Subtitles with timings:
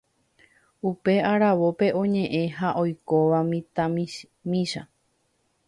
[0.89, 4.81] upe aravópe oñe'ẽ ha oikóva mitãmimícha.